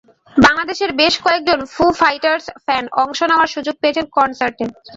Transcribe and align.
বাংলাদেশের 0.37 0.91
বেশ 1.01 1.13
কয়েকজন 1.25 1.59
ফু 1.73 1.85
ফাইটারস 1.99 2.45
ফ্যান 2.65 2.85
অংশ 3.03 3.19
নেওয়ার 3.29 3.53
সুযোগ 3.55 3.75
পেয়েছেন 3.81 4.05
কনসার্টে। 4.17 4.65